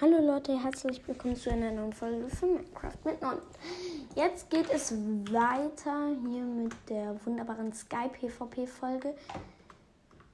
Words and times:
Hallo 0.00 0.16
Leute, 0.18 0.58
herzlich 0.58 1.06
willkommen 1.06 1.36
zu 1.36 1.50
einer 1.50 1.72
neuen 1.72 1.92
Folge 1.92 2.26
von 2.30 2.54
Minecraft 2.54 2.96
mit 3.04 3.20
Non. 3.20 3.36
Jetzt 4.14 4.48
geht 4.48 4.70
es 4.70 4.92
weiter 5.30 6.16
hier 6.26 6.42
mit 6.42 6.72
der 6.88 7.14
wunderbaren 7.26 7.70
Sky 7.74 8.08
PvP 8.08 8.66
Folge. 8.66 9.14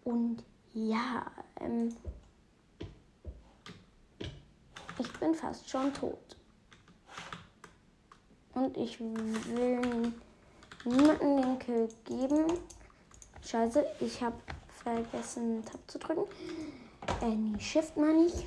Und 0.04 0.44
ja, 0.72 1.26
ähm, 1.58 1.96
ich 5.00 5.12
bin 5.18 5.34
fast 5.34 5.68
schon 5.68 5.92
tot. 5.92 6.36
Und 8.54 8.76
ich 8.76 9.00
will 9.00 10.12
niemanden 10.84 11.42
den 11.42 11.58
Kill 11.58 11.88
geben. 12.04 12.52
Scheiße, 13.42 13.84
ich 13.98 14.22
habe 14.22 14.36
vergessen 14.84 15.64
Tab 15.64 15.80
zu 15.88 15.98
drücken. 15.98 16.26
Äh, 17.20 17.34
nee, 17.34 17.58
Shift 17.58 17.96
mal 17.96 18.14
nicht. 18.14 18.46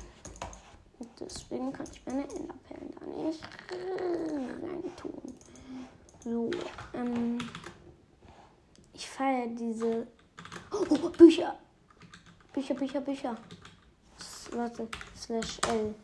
Deswegen 1.18 1.72
kann 1.72 1.86
ich 1.92 2.04
meine 2.04 2.22
Enderperlen 2.22 2.94
da 3.00 3.06
nicht 3.06 3.42
rein 3.70 4.96
tun. 4.96 5.34
So, 6.22 6.50
ähm. 6.92 7.38
Ich 8.92 9.08
feiere 9.08 9.46
diese. 9.48 10.06
Oh, 10.70 11.08
Bücher! 11.08 11.58
Bücher, 12.52 12.74
Bücher, 12.74 13.00
Bücher. 13.00 13.36
S 14.18 14.50
warte, 14.52 14.88
slash 15.16 15.58
L. 15.68 15.94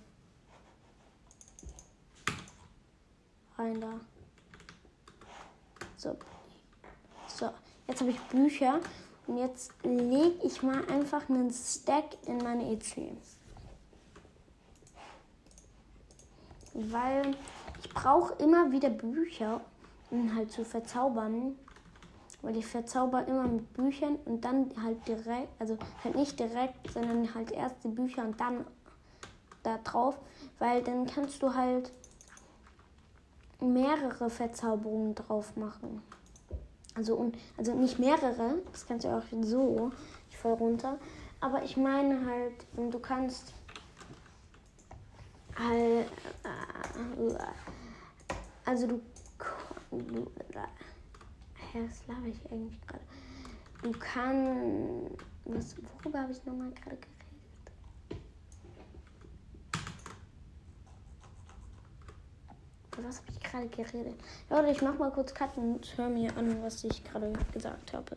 Rein 3.58 3.80
da. 3.80 4.00
So. 5.98 6.16
So, 7.26 7.50
jetzt 7.86 8.00
habe 8.00 8.12
ich 8.12 8.20
Bücher. 8.28 8.80
Und 9.26 9.38
jetzt 9.38 9.72
lege 9.82 10.38
ich 10.42 10.62
mal 10.62 10.82
einfach 10.88 11.28
einen 11.28 11.52
Stack 11.52 12.16
in 12.26 12.38
meine 12.38 12.72
EC. 12.72 13.12
Weil 16.76 17.34
ich 17.82 17.90
brauche 17.90 18.34
immer 18.42 18.70
wieder 18.70 18.90
Bücher, 18.90 19.60
um 20.10 20.34
halt 20.34 20.52
zu 20.52 20.64
verzaubern. 20.64 21.56
Weil 22.42 22.56
ich 22.58 22.66
verzauber 22.66 23.26
immer 23.26 23.44
mit 23.44 23.72
Büchern 23.72 24.16
und 24.26 24.44
dann 24.44 24.70
halt 24.80 25.08
direkt, 25.08 25.48
also 25.58 25.76
halt 26.04 26.14
nicht 26.14 26.38
direkt, 26.38 26.92
sondern 26.92 27.34
halt 27.34 27.50
erst 27.50 27.82
die 27.82 27.88
Bücher 27.88 28.24
und 28.24 28.38
dann 28.38 28.64
da 29.62 29.78
drauf, 29.82 30.16
weil 30.58 30.82
dann 30.82 31.06
kannst 31.06 31.42
du 31.42 31.54
halt 31.54 31.90
mehrere 33.60 34.30
Verzauberungen 34.30 35.14
drauf 35.14 35.56
machen. 35.56 36.02
Also, 36.94 37.16
und, 37.16 37.36
also 37.56 37.74
nicht 37.74 37.98
mehrere, 37.98 38.58
das 38.70 38.86
kannst 38.86 39.04
du 39.04 39.08
auch 39.08 39.22
so, 39.42 39.90
ich 40.30 40.36
fall 40.36 40.54
runter, 40.54 40.98
aber 41.40 41.62
ich 41.62 41.76
meine 41.76 42.24
halt, 42.26 42.54
du 42.76 42.98
kannst 42.98 43.52
also 48.64 48.86
du, 48.86 49.00
du 49.90 50.30
was 51.72 52.06
laber 52.06 52.26
ich 52.26 52.50
eigentlich 52.50 52.80
gerade? 52.86 53.04
Du 53.82 53.92
kannst, 53.92 55.76
worüber 56.04 56.20
habe 56.20 56.32
ich 56.32 56.44
nochmal 56.44 56.70
gerade 56.70 56.96
geredet? 56.96 57.16
was 63.02 63.18
habe 63.18 63.30
ich 63.30 63.40
gerade 63.40 63.68
geredet? 63.68 64.14
Leute, 64.48 64.70
ich 64.70 64.80
mach 64.82 64.98
mal 64.98 65.10
kurz 65.10 65.34
Cut 65.34 65.56
und 65.58 65.86
hör 65.96 66.08
mir 66.08 66.34
an, 66.36 66.62
was 66.62 66.82
ich 66.82 67.04
gerade 67.04 67.32
gesagt 67.52 67.92
habe. 67.92 68.16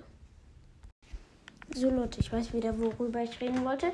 So 1.76 1.90
Leute, 1.90 2.22
ich 2.22 2.32
weiß 2.32 2.54
wieder, 2.54 2.78
worüber 2.80 3.22
ich 3.22 3.40
reden 3.42 3.64
wollte. 3.66 3.92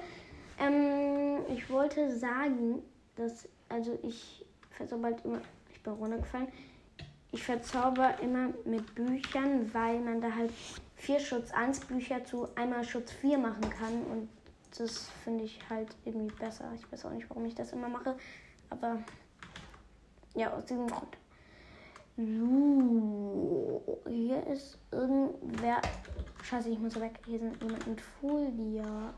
Ähm, 0.59 1.39
ich 1.49 1.69
wollte 1.69 2.15
sagen, 2.17 2.83
dass, 3.15 3.47
also 3.69 3.97
ich 4.03 4.45
verzauber 4.71 5.05
halt 5.05 5.25
immer, 5.25 5.41
ich 5.71 5.81
bin 5.81 5.93
runtergefallen, 5.93 6.47
ich 7.31 7.43
verzauber 7.43 8.19
immer 8.21 8.53
mit 8.65 8.95
Büchern, 8.95 9.73
weil 9.73 9.99
man 9.99 10.21
da 10.21 10.33
halt 10.33 10.51
vier 10.95 11.19
Schutz 11.19 11.51
1 11.51 11.81
Bücher 11.81 12.23
zu 12.23 12.47
einmal 12.55 12.83
Schutz 12.83 13.11
4 13.11 13.37
machen 13.37 13.69
kann 13.69 14.03
und 14.11 14.29
das 14.77 15.09
finde 15.23 15.43
ich 15.45 15.59
halt 15.69 15.95
irgendwie 16.03 16.33
besser. 16.35 16.71
Ich 16.75 16.91
weiß 16.91 17.05
auch 17.05 17.11
nicht, 17.11 17.29
warum 17.29 17.45
ich 17.45 17.55
das 17.55 17.71
immer 17.71 17.89
mache, 17.89 18.17
aber 18.69 18.99
ja, 20.35 20.53
aus 20.53 20.65
diesem 20.65 20.87
Grund. 20.87 21.17
So, 22.17 23.99
hier 24.07 24.45
ist 24.47 24.77
irgendwer. 24.91 25.81
Scheiße, 26.43 26.69
ich 26.69 26.79
muss 26.79 26.97
weg. 26.99 27.19
Hier 27.25 27.39
sind 27.39 27.61
jemand 27.61 27.87
mit 27.87 27.99
Folie. 27.99 29.13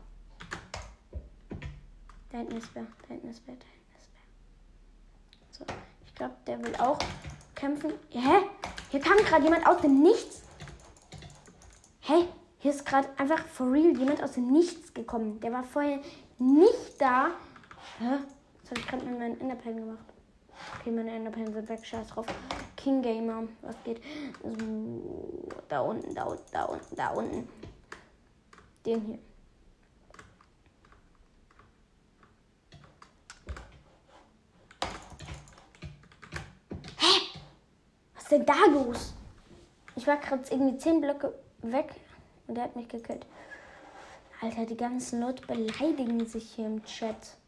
Da 2.30 2.38
hinten 2.38 2.56
ist 2.56 2.74
wer. 2.74 2.86
Da 3.02 3.08
hinten 3.08 3.28
ist 3.28 3.42
wer. 3.46 3.54
Da 3.54 3.58
hinten 3.58 3.68
ist 3.68 3.72
wer. 3.72 3.77
So, 5.58 5.64
ich 6.06 6.14
glaube, 6.14 6.34
der 6.46 6.62
will 6.62 6.74
auch 6.76 6.98
kämpfen. 7.54 7.92
Hä? 8.10 8.42
Hier 8.90 9.00
kam 9.00 9.16
gerade 9.18 9.44
jemand 9.44 9.66
aus 9.66 9.80
dem 9.80 10.02
Nichts. 10.02 10.42
Hä? 12.00 12.26
Hier 12.58 12.70
ist 12.70 12.86
gerade 12.86 13.08
einfach 13.18 13.46
for 13.46 13.70
real 13.70 13.96
jemand 13.96 14.22
aus 14.22 14.32
dem 14.32 14.50
Nichts 14.52 14.94
gekommen. 14.94 15.40
Der 15.40 15.52
war 15.52 15.64
vorher 15.64 16.00
nicht 16.38 17.00
da. 17.00 17.30
Hä? 17.98 18.18
Was 18.62 18.70
habe 18.70 18.80
ich 18.80 18.86
gerade 18.86 19.04
mit 19.04 19.18
meinen 19.18 19.40
Enderperlen 19.40 19.78
gemacht? 19.78 20.04
Okay, 20.80 20.90
meine 20.90 21.10
Enderperlen 21.10 21.52
sind 21.52 21.68
weg. 21.68 21.84
Scheiß 21.84 22.08
drauf. 22.08 22.26
King 22.76 23.02
Gamer. 23.02 23.44
Was 23.62 23.76
geht? 23.84 24.00
So, 24.42 25.48
da 25.68 25.80
unten, 25.80 26.14
da 26.14 26.24
unten, 26.24 26.52
da 26.52 26.64
unten, 26.64 26.96
da 26.96 27.08
unten. 27.10 27.48
Den 28.86 29.00
hier. 29.02 29.18
Ist 38.28 38.32
denn 38.32 38.44
da 38.44 38.66
los? 38.70 39.14
Ich 39.96 40.06
war 40.06 40.18
gerade 40.18 40.42
irgendwie 40.50 40.76
10 40.76 41.00
Blöcke 41.00 41.32
weg 41.62 41.94
und 42.46 42.56
der 42.56 42.64
hat 42.64 42.76
mich 42.76 42.86
gekillt. 42.86 43.24
Alter, 44.42 44.66
die 44.66 44.76
ganzen 44.76 45.20
Leute 45.20 45.46
beleidigen 45.46 46.26
sich 46.26 46.50
hier 46.50 46.66
im 46.66 46.84
Chat. 46.84 47.38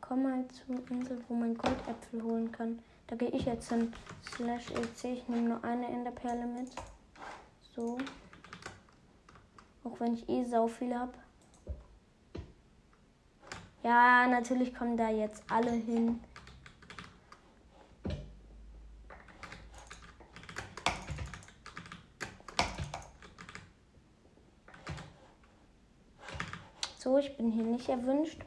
Komm 0.00 0.22
mal 0.22 0.44
zur 0.46 0.76
Insel, 0.90 1.24
wo 1.28 1.34
man 1.34 1.58
Goldäpfel 1.58 2.22
holen 2.22 2.52
kann. 2.52 2.78
Da 3.08 3.16
gehe 3.16 3.30
ich 3.30 3.46
jetzt 3.46 3.68
hin. 3.68 3.92
Slash 4.36 4.70
EC. 4.70 5.04
Ich 5.12 5.28
nehme 5.28 5.48
nur 5.48 5.64
eine 5.64 5.88
Enderperle 5.88 6.46
mit. 6.46 6.70
So. 7.74 7.98
Auch 9.82 9.98
wenn 9.98 10.14
ich 10.14 10.28
eh 10.28 10.44
sau 10.44 10.68
viel 10.68 10.96
habe. 10.96 11.14
Ja, 13.82 14.28
natürlich 14.28 14.72
kommen 14.72 14.96
da 14.96 15.10
jetzt 15.10 15.42
alle 15.50 15.72
hin. 15.72 16.20
Ich 27.18 27.36
bin 27.36 27.50
hier 27.50 27.64
nicht 27.64 27.88
erwünscht. 27.88 28.40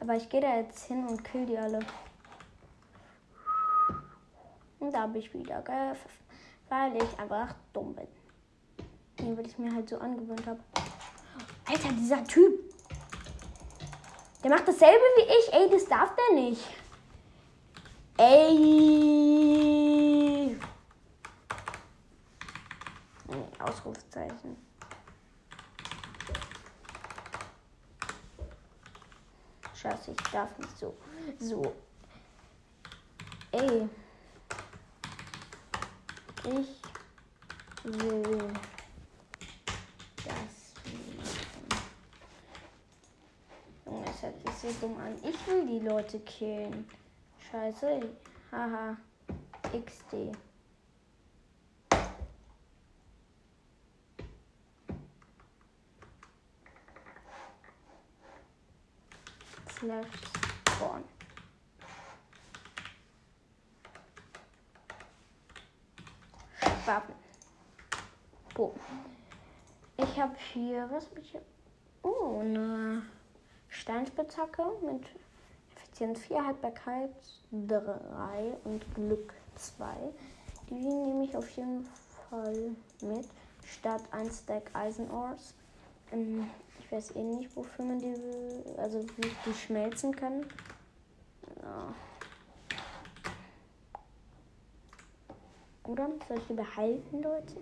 Aber 0.00 0.14
ich 0.16 0.28
gehe 0.28 0.40
da 0.40 0.56
jetzt 0.56 0.84
hin 0.86 1.06
und 1.06 1.24
kill 1.24 1.44
die 1.46 1.58
alle. 1.58 1.80
Und 4.78 4.92
da 4.94 5.00
habe 5.02 5.18
ich 5.18 5.34
wieder 5.34 5.60
gepfiffen, 5.60 6.10
weil 6.68 6.96
ich 6.96 7.18
einfach 7.18 7.54
dumm 7.72 7.94
bin. 7.94 8.08
Nee, 9.20 9.36
weil 9.36 9.46
ich 9.46 9.58
mir 9.58 9.74
halt 9.74 9.88
so 9.88 9.98
angewöhnt 9.98 10.46
habe. 10.46 10.60
Alter, 11.68 11.88
dieser 11.92 12.24
Typ. 12.24 12.58
Der 14.42 14.50
macht 14.50 14.66
dasselbe 14.66 15.04
wie 15.16 15.22
ich. 15.22 15.52
Ey, 15.52 15.68
das 15.70 15.84
darf 15.86 16.14
der 16.16 16.34
nicht. 16.34 16.66
Ey. 18.16 19.00
Ausrufezeichen. 23.58 24.69
Scheiße, 29.80 30.10
ich 30.10 30.30
darf 30.30 30.58
nicht 30.58 30.76
so. 30.76 30.94
So. 31.38 31.74
Ey. 33.52 33.88
Ich 36.44 36.82
will 37.84 38.52
das 40.16 40.74
Junge, 43.86 44.04
es 44.04 44.22
hört 44.22 44.40
sich 44.42 44.54
so 44.54 44.86
dumm 44.86 44.98
an. 44.98 45.16
Ich 45.22 45.46
will 45.46 45.66
die 45.66 45.86
Leute 45.86 46.20
killen. 46.20 46.86
Scheiße. 47.50 48.02
Haha. 48.52 48.98
XD. 49.72 50.36
Slash 59.80 60.06
spawn. 60.68 61.04
Waffen. 66.84 67.14
Boom. 68.54 68.72
Ich 69.96 70.20
habe 70.20 70.34
hier, 70.52 70.88
was 70.90 71.06
hab 71.06 71.18
ich 71.18 71.30
hier? 71.30 71.42
Oh, 72.02 72.40
eine 72.40 73.02
Steinspitzhacke 73.68 74.64
mit 74.82 75.04
Effizienz 75.76 76.20
4, 76.20 76.46
Haltbarkeit 76.46 77.10
3 77.52 78.56
und 78.64 78.94
Glück 78.94 79.34
2. 79.56 79.86
Die 80.68 80.74
nehme 80.74 81.24
ich 81.24 81.36
auf 81.36 81.48
jeden 81.50 81.86
Fall 82.28 82.76
mit. 83.02 83.28
Statt 83.64 84.02
ein 84.10 84.30
Stack 84.30 84.70
Eisenores. 84.74 85.54
Ich 86.90 86.96
weiß 86.96 87.14
eh 87.14 87.22
nicht, 87.22 87.54
wofür 87.54 87.84
man 87.84 88.00
die, 88.00 88.12
also 88.76 89.00
wie 89.16 89.28
ich 89.28 89.36
die 89.46 89.54
schmelzen 89.54 90.10
kann. 90.10 90.44
Ja. 91.62 91.94
Oder 95.84 96.08
soll 96.26 96.38
ich 96.38 96.46
die 96.48 96.54
behalten, 96.54 97.22
Leute? 97.22 97.56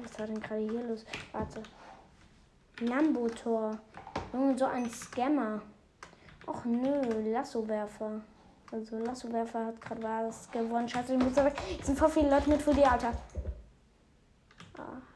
Was 0.00 0.20
war 0.20 0.26
denn 0.28 0.40
gerade 0.40 0.60
hier 0.60 0.84
los? 0.84 1.04
Warte. 1.32 1.64
Lambo-Tor. 2.78 3.80
Junge, 4.32 4.56
so 4.56 4.66
ein 4.66 4.88
Scammer. 4.88 5.62
Och 6.46 6.64
nö, 6.64 7.32
Lassowerfer. 7.32 8.20
Also 8.70 8.98
Lassowerfer 8.98 9.66
hat 9.66 9.80
gerade 9.80 10.28
was 10.28 10.48
gewonnen. 10.52 10.88
Scheiße, 10.88 11.14
ich 11.14 11.18
muss 11.24 11.36
aber. 11.36 11.52
Es 11.80 11.86
sind 11.86 11.98
voll 11.98 12.08
viele 12.08 12.30
Leute 12.30 12.48
mit 12.50 12.62
Full 12.62 12.78
Alter. 12.84 13.12
Ah. 14.78 15.09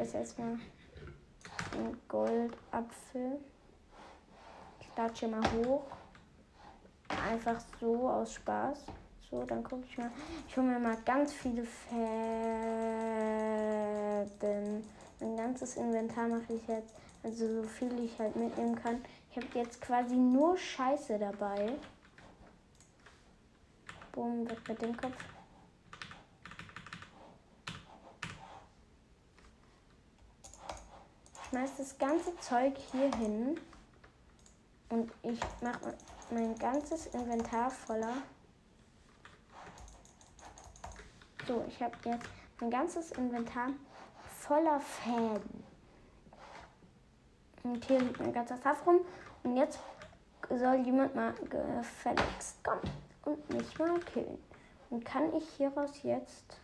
Esse 0.00 0.16
erstmal 0.16 0.58
einen 1.74 2.00
Goldapfel. 2.08 3.38
Ich 4.80 4.88
hier 5.18 5.28
mal 5.28 5.42
hoch. 5.52 5.84
Einfach 7.30 7.60
so 7.78 8.08
aus 8.08 8.32
Spaß. 8.32 8.86
So, 9.30 9.44
dann 9.44 9.62
gucke 9.62 9.84
ich 9.84 9.98
mal. 9.98 10.10
Ich 10.48 10.56
hole 10.56 10.68
mir 10.68 10.78
mal 10.78 10.96
ganz 11.04 11.34
viele 11.34 11.64
Fäden. 11.64 12.00
Mein 15.20 15.36
ganzes 15.36 15.76
Inventar 15.76 16.28
mache 16.28 16.54
ich 16.54 16.66
jetzt. 16.66 16.94
Also 17.22 17.62
so 17.62 17.68
viel 17.68 18.02
ich 18.02 18.18
halt 18.18 18.34
mitnehmen 18.36 18.76
kann. 18.76 19.04
Ich 19.30 19.36
habe 19.36 19.48
jetzt 19.52 19.82
quasi 19.82 20.16
nur 20.16 20.56
Scheiße 20.56 21.18
dabei. 21.18 21.74
Boom, 24.12 24.48
weg 24.48 24.66
mit 24.66 24.80
dem 24.80 24.96
Kopf. 24.96 25.22
Schmeiß 31.50 31.76
das 31.76 31.98
ganze 31.98 32.36
Zeug 32.38 32.74
hier 32.92 33.10
hin. 33.16 33.60
Und 34.88 35.12
ich 35.22 35.40
mache 35.60 35.94
mein 36.30 36.56
ganzes 36.58 37.06
Inventar 37.06 37.70
voller 37.70 38.22
So, 41.50 41.64
ich 41.66 41.82
habe 41.82 41.96
jetzt 42.04 42.28
mein 42.60 42.70
ganzes 42.70 43.10
Inventar 43.12 43.70
voller 44.38 44.78
Fäden. 44.78 45.64
Und 47.64 47.84
hier 47.84 47.98
liegt 47.98 48.20
mein 48.20 48.32
ganzer 48.32 48.56
Saft 48.58 48.86
rum. 48.86 49.00
Und 49.42 49.56
jetzt 49.56 49.80
soll 50.48 50.76
jemand 50.76 51.14
mal 51.16 51.34
gefälligst 51.48 52.62
kommen 52.62 52.88
und 53.24 53.50
mich 53.52 53.78
mal 53.80 53.98
killen. 53.98 54.38
Und 54.90 55.04
kann 55.04 55.34
ich 55.34 55.48
hieraus 55.56 56.02
jetzt. 56.04 56.59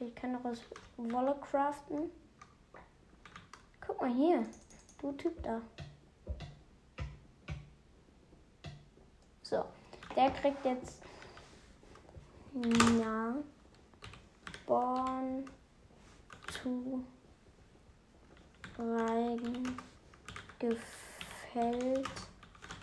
Okay, 0.00 0.08
ich 0.08 0.14
kann 0.14 0.32
daraus 0.32 0.62
Wolle 0.96 1.36
craften. 1.40 2.10
Guck 3.86 4.00
mal 4.00 4.10
hier. 4.10 4.46
Du 4.98 5.12
Typ 5.12 5.42
da. 5.42 5.60
So, 9.42 9.64
der 10.16 10.30
kriegt 10.30 10.64
jetzt 10.64 11.02
na, 12.52 13.36
born 14.66 15.50
zu 16.50 17.04
Reigen. 18.78 19.76
Gefällt 20.58 22.08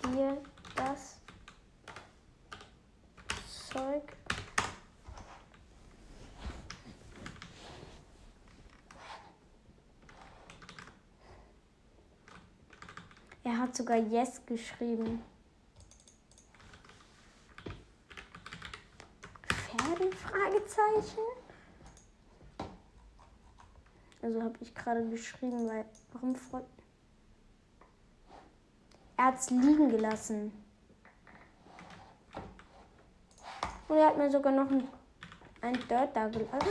dir 0.04 0.42
das 0.76 1.20
Zeug? 3.72 4.04
Er 13.48 13.58
hat 13.60 13.74
sogar 13.74 13.96
Yes 13.96 14.42
geschrieben. 14.46 15.24
Fragezeichen. 20.12 21.24
Also 24.22 24.44
habe 24.44 24.58
ich 24.60 24.76
gerade 24.76 25.10
geschrieben, 25.10 25.66
weil 25.66 25.86
warum 26.12 26.36
freut. 26.36 26.66
Er 29.16 29.26
hat 29.28 29.40
es 29.40 29.50
liegen 29.50 29.90
gelassen. 29.92 30.52
Und 33.88 33.96
er 33.96 34.08
hat 34.08 34.18
mir 34.18 34.30
sogar 34.30 34.52
noch 34.52 34.70
ein, 34.70 34.90
ein 35.62 35.74
Dirt 35.88 36.14
da 36.14 36.28
gelassen. 36.28 36.68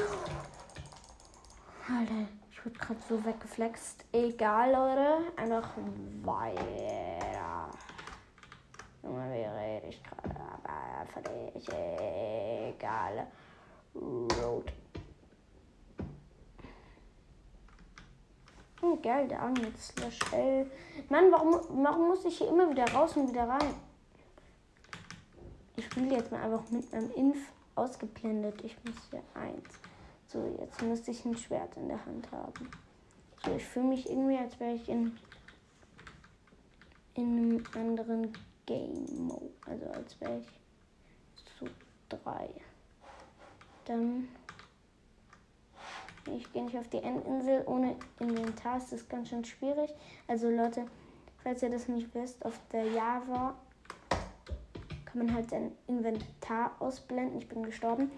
Alter, 1.88 2.28
wurde 2.66 2.78
gerade 2.78 3.00
so 3.08 3.24
weggeflext. 3.24 4.04
Egal, 4.12 4.72
Leute. 4.72 5.32
Einfach 5.36 5.70
weiter. 6.22 7.70
Junge, 9.02 9.32
wie 9.32 9.44
rede 9.44 9.86
ich 9.88 10.02
gerade? 10.02 10.34
Aber 10.64 11.06
für 11.06 11.22
dich 11.22 11.68
egal. 11.68 13.26
Road. 13.94 14.72
Oh, 18.82 18.96
geil, 18.96 19.28
der 19.28 19.46
mit 19.48 19.78
Slash 19.78 20.18
L. 20.32 20.70
Mann, 21.08 21.30
warum, 21.30 21.60
warum 21.84 22.08
muss 22.08 22.24
ich 22.24 22.38
hier 22.38 22.48
immer 22.48 22.68
wieder 22.68 22.84
raus 22.92 23.16
und 23.16 23.30
wieder 23.30 23.48
rein? 23.48 23.74
Ich 25.76 25.84
spiele 25.86 26.16
jetzt 26.16 26.32
mal 26.32 26.42
einfach 26.42 26.68
mit 26.70 26.92
meinem 26.92 27.10
Inf 27.12 27.38
ausgeblendet. 27.74 28.62
Ich 28.64 28.76
muss 28.84 28.96
hier 29.10 29.22
eins. 29.34 29.85
So, 30.36 30.54
jetzt 30.60 30.82
müsste 30.82 31.10
ich 31.12 31.24
ein 31.24 31.34
Schwert 31.34 31.78
in 31.78 31.88
der 31.88 32.04
Hand 32.04 32.30
haben. 32.30 32.70
So, 33.42 33.56
ich 33.56 33.64
fühle 33.64 33.86
mich 33.86 34.06
irgendwie, 34.06 34.36
als 34.36 34.60
wäre 34.60 34.74
ich 34.74 34.86
in, 34.86 35.16
in 37.14 37.38
einem 37.38 37.64
anderen 37.74 38.32
Game 38.66 39.06
Mode. 39.16 39.54
Also 39.64 39.86
als 39.86 40.20
wäre 40.20 40.40
ich 40.40 40.46
zu 41.58 41.64
drei. 42.10 42.50
Dann. 43.86 44.28
Ich 46.26 46.52
gehe 46.52 46.64
nicht 46.64 46.76
auf 46.76 46.88
die 46.88 46.98
Endinsel. 46.98 47.62
Ohne 47.66 47.96
Inventar 48.20 48.76
ist 48.76 48.92
das 48.92 49.08
ganz 49.08 49.30
schön 49.30 49.44
schwierig. 49.44 49.90
Also 50.28 50.50
Leute, 50.50 50.84
falls 51.42 51.62
ihr 51.62 51.70
das 51.70 51.88
nicht 51.88 52.14
wisst, 52.14 52.44
auf 52.44 52.60
der 52.72 52.84
Java 52.84 53.54
kann 55.06 55.24
man 55.24 55.34
halt 55.34 55.48
sein 55.48 55.72
Inventar 55.86 56.76
ausblenden. 56.78 57.38
Ich 57.38 57.48
bin 57.48 57.62
gestorben. 57.62 58.10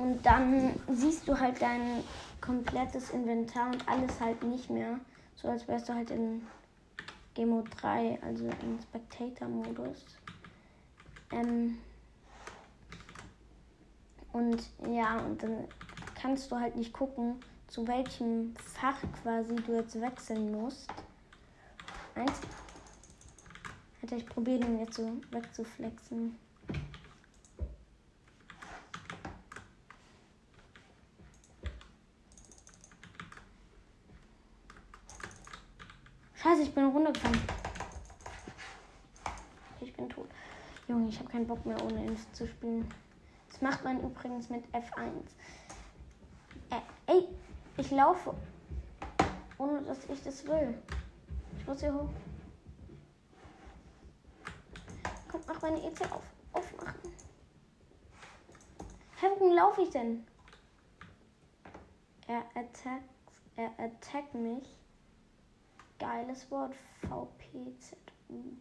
Und 0.00 0.24
dann 0.24 0.72
siehst 0.90 1.28
du 1.28 1.38
halt 1.38 1.60
dein 1.60 2.02
komplettes 2.40 3.10
Inventar 3.10 3.66
und 3.66 3.86
alles 3.86 4.18
halt 4.18 4.42
nicht 4.42 4.70
mehr. 4.70 4.98
So 5.36 5.48
als 5.48 5.68
wärst 5.68 5.90
du 5.90 5.94
halt 5.94 6.10
in 6.10 6.46
Game 7.34 7.50
Mode 7.50 7.68
3, 7.68 8.18
also 8.22 8.46
im 8.46 8.80
Spectator-Modus. 8.80 10.06
Ähm, 11.32 11.76
und 14.32 14.70
ja, 14.90 15.18
und 15.18 15.42
dann 15.42 15.68
kannst 16.14 16.50
du 16.50 16.58
halt 16.58 16.76
nicht 16.76 16.94
gucken, 16.94 17.36
zu 17.68 17.86
welchem 17.86 18.54
Fach 18.56 19.02
quasi 19.22 19.54
du 19.54 19.74
jetzt 19.74 20.00
wechseln 20.00 20.50
musst. 20.50 20.90
Eins. 22.14 22.40
Hätte 24.00 24.14
ich 24.14 24.24
probiert, 24.24 24.64
ihn 24.64 24.78
jetzt 24.78 24.96
so 24.96 25.12
wegzuflexen. 25.30 26.36
Scheiße, 36.42 36.62
ich 36.62 36.74
bin 36.74 36.86
runtergefallen. 36.86 37.38
Ich 39.82 39.92
bin 39.92 40.08
tot. 40.08 40.26
Junge, 40.90 41.08
ich 41.08 41.18
habe 41.18 41.30
keinen 41.30 41.46
Bock 41.46 41.64
mehr 41.64 41.82
ohne 41.84 42.04
Inf 42.04 42.30
zu 42.32 42.46
spielen 42.46 42.86
macht 43.60 43.84
man 43.84 44.00
übrigens 44.02 44.48
mit 44.48 44.64
F1. 44.74 45.10
Äh, 46.70 46.80
ey, 47.06 47.28
ich 47.76 47.90
laufe, 47.90 48.34
ohne 49.58 49.82
dass 49.82 50.04
ich 50.08 50.22
das 50.22 50.46
will. 50.46 50.80
Ich 51.58 51.66
muss 51.66 51.80
hier 51.80 51.94
hoch. 51.94 52.08
Komm, 55.30 55.40
mach 55.46 55.62
meine 55.62 55.84
EC 55.84 56.00
auf. 56.12 56.22
Aufmachen. 56.52 57.12
Hä, 59.20 59.26
wohin 59.38 59.54
laufe 59.54 59.82
ich 59.82 59.90
denn? 59.90 60.26
Er 62.26 62.44
attackt, 62.54 63.04
er 63.56 63.70
attackt 63.78 64.34
mich. 64.34 64.66
Geiles 65.98 66.50
Wort. 66.50 66.74
VPZU. 67.02 68.56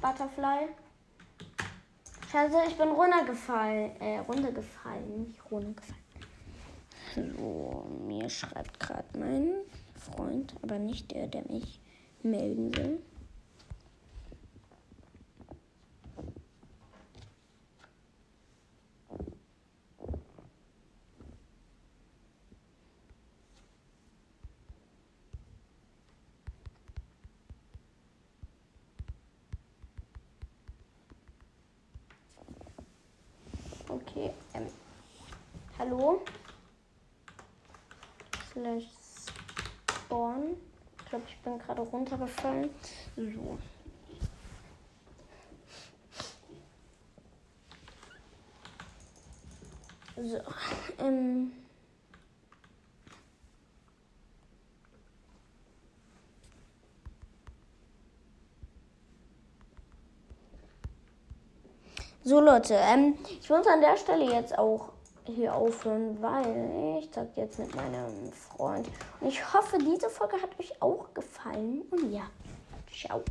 Butterfly. 0.00 0.68
Scheiße, 2.30 2.56
ich 2.68 2.76
bin 2.76 2.88
runtergefallen. 2.88 4.00
Äh, 4.00 4.18
runtergefallen, 4.18 5.24
nicht 5.24 5.50
runtergefallen. 5.50 5.98
So, 7.14 7.86
mir 8.06 8.28
schreibt 8.28 8.78
gerade 8.78 9.18
mein 9.18 9.54
Freund, 9.94 10.54
aber 10.62 10.78
nicht 10.78 11.10
der, 11.10 11.26
der 11.26 11.42
mich 11.48 11.80
melden 12.22 12.76
will. 12.76 13.02
Okay. 33.88 34.30
Ähm, 34.54 34.66
hallo? 35.78 36.22
Slash 38.52 38.84
Spawn. 39.90 40.56
Ich 40.98 41.04
glaube, 41.06 41.24
ich 41.28 41.38
bin 41.38 41.58
gerade 41.58 41.80
runtergefallen. 41.82 42.70
So. 43.16 43.58
So. 50.16 50.40
Ähm. 50.98 51.52
So 62.24 62.40
Leute, 62.40 62.74
ähm, 62.74 63.14
ich 63.40 63.48
muss 63.48 63.66
an 63.66 63.80
der 63.80 63.96
Stelle 63.96 64.24
jetzt 64.24 64.58
auch 64.58 64.90
hier 65.24 65.54
aufhören, 65.54 66.20
weil 66.20 66.98
ich 67.00 67.08
sag 67.12 67.36
jetzt 67.36 67.58
mit 67.58 67.74
meinem 67.74 68.32
Freund. 68.32 68.88
Und 69.20 69.28
ich 69.28 69.52
hoffe, 69.54 69.78
diese 69.78 70.10
Folge 70.10 70.36
hat 70.42 70.50
euch 70.58 70.72
auch 70.82 71.12
gefallen. 71.14 71.82
Und 71.90 72.12
ja, 72.12 72.24
ciao. 72.92 73.22